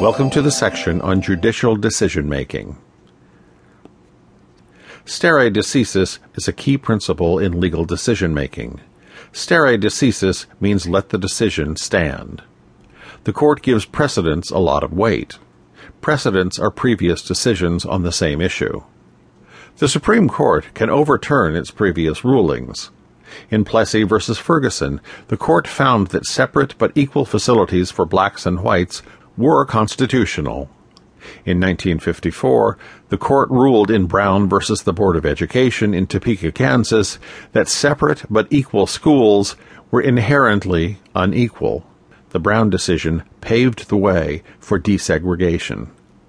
[0.00, 2.78] Welcome to the section on judicial decision making.
[5.04, 8.80] Stare decisis is a key principle in legal decision making.
[9.32, 12.44] Stare decisis means let the decision stand.
[13.24, 15.36] The court gives precedents a lot of weight.
[16.00, 18.84] Precedents are previous decisions on the same issue.
[19.78, 22.92] The Supreme Court can overturn its previous rulings.
[23.50, 24.18] In Plessy v.
[24.34, 29.02] Ferguson, the court found that separate but equal facilities for blacks and whites
[29.38, 30.68] were constitutional.
[31.44, 37.18] In 1954, the court ruled in Brown versus the Board of Education in Topeka, Kansas,
[37.52, 39.56] that separate but equal schools
[39.90, 41.86] were inherently unequal.
[42.30, 45.88] The Brown decision paved the way for desegregation.